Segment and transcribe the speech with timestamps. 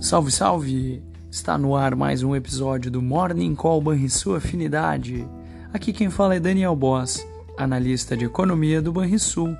[0.00, 1.02] Salve, salve!
[1.28, 5.26] Está no ar mais um episódio do Morning Call Banrisul Afinidade.
[5.72, 7.26] Aqui quem fala é Daniel Boss,
[7.58, 9.56] analista de economia do Banrisul.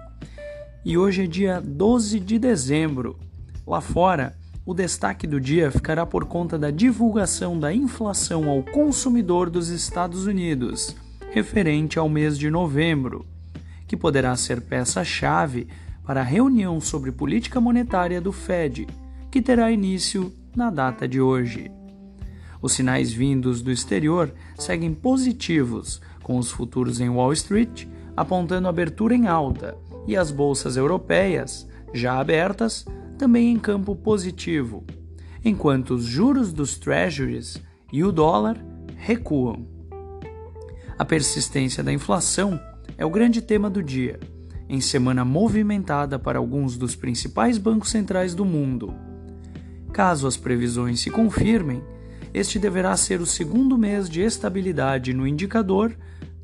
[0.85, 3.19] E hoje é dia 12 de dezembro.
[3.67, 9.51] Lá fora, o destaque do dia ficará por conta da divulgação da inflação ao consumidor
[9.51, 10.95] dos Estados Unidos,
[11.33, 13.27] referente ao mês de novembro,
[13.89, 15.67] que poderá ser peça-chave
[16.05, 18.87] para a reunião sobre política monetária do Fed
[19.31, 21.71] que terá início na data de hoje.
[22.61, 27.87] Os sinais vindos do exterior seguem positivos, com os futuros em Wall Street
[28.19, 32.85] apontando abertura em alta e as bolsas europeias, já abertas,
[33.17, 34.85] também em campo positivo,
[35.45, 38.61] enquanto os juros dos treasuries e o dólar
[38.97, 39.69] recuam.
[40.99, 42.59] A persistência da inflação
[42.97, 44.19] é o grande tema do dia,
[44.69, 48.93] em semana movimentada para alguns dos principais bancos centrais do mundo.
[49.99, 51.83] Caso as previsões se confirmem,
[52.33, 55.93] este deverá ser o segundo mês de estabilidade no indicador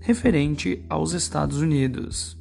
[0.00, 2.36] referente aos Estados Unidos.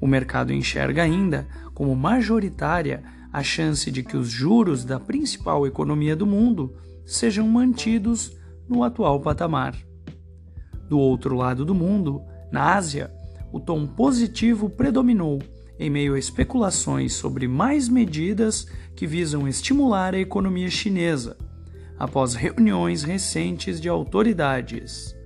[0.00, 3.00] O mercado enxerga ainda como majoritária
[3.32, 6.74] a chance de que os juros da principal economia do mundo
[7.06, 8.36] sejam mantidos
[8.68, 9.76] no atual patamar.
[10.88, 13.08] Do outro lado do mundo, na Ásia,
[13.52, 15.38] o tom positivo predominou
[15.80, 21.38] em meio a especulações sobre mais medidas que visam estimular a economia chinesa,
[21.98, 25.16] após reuniões recentes de autoridades.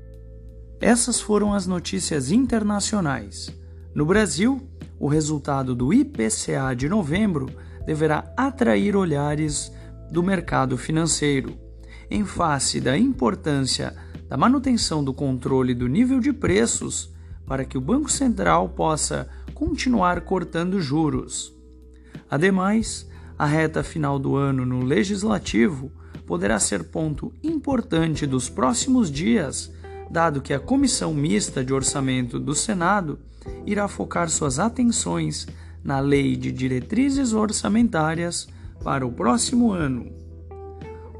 [0.80, 3.52] Essas foram as notícias internacionais.
[3.92, 4.64] No Brasil,
[4.96, 7.50] o resultado do IPCA de novembro
[7.84, 9.72] deverá atrair olhares
[10.08, 11.58] do mercado financeiro,
[12.08, 13.92] em face da importância
[14.28, 17.12] da manutenção do controle do nível de preços
[17.44, 21.54] para que o Banco Central possa continuar cortando juros.
[22.28, 25.90] Ademais, a reta final do ano no legislativo
[26.26, 29.72] poderá ser ponto importante dos próximos dias,
[30.10, 33.18] dado que a Comissão Mista de Orçamento do Senado
[33.64, 35.46] irá focar suas atenções
[35.82, 38.48] na Lei de Diretrizes Orçamentárias
[38.82, 40.10] para o próximo ano.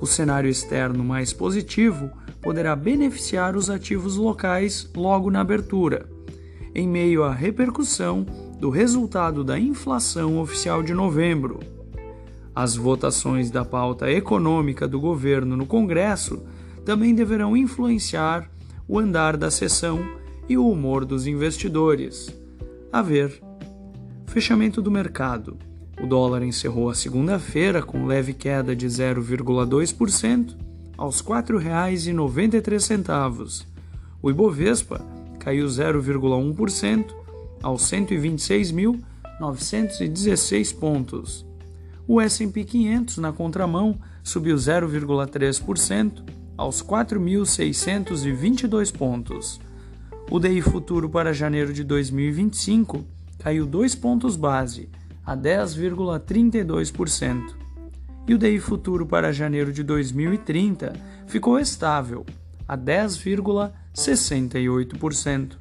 [0.01, 6.14] O cenário externo mais positivo poderá beneficiar os ativos locais logo na abertura
[6.75, 8.27] em meio à repercussão
[8.59, 11.61] do resultado da inflação oficial de novembro.
[12.55, 16.43] As votações da pauta econômica do governo no Congresso
[16.85, 18.51] também deverão influenciar
[18.87, 20.05] o andar da sessão
[20.49, 22.33] e o humor dos investidores.
[22.93, 23.43] A ver.
[24.27, 25.57] Fechamento do mercado.
[26.03, 30.57] O dólar encerrou a segunda-feira com leve queda de 0,2%
[30.97, 33.67] aos R$ 4,93.
[34.21, 35.01] O Ibovespa
[35.45, 37.15] caiu 0,1%
[37.63, 41.47] aos 126.916 pontos.
[42.09, 46.25] O S&P 500 na contramão subiu 0,3%
[46.57, 49.61] aos 4.622 pontos.
[50.31, 53.05] O DI futuro para janeiro de 2025
[53.39, 54.89] caiu 2 pontos base
[55.25, 57.63] a 10,32%.
[58.27, 60.95] E o DI futuro para janeiro de 2030
[61.27, 62.25] ficou estável
[62.67, 62.75] a
[63.95, 65.53] 10,68%.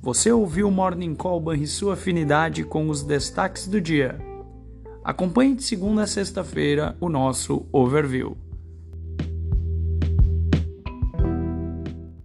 [0.00, 4.18] Você ouviu o Morning Call Banrisul Afinidade com os destaques do dia.
[5.04, 8.36] Acompanhe de segunda a sexta-feira o nosso overview.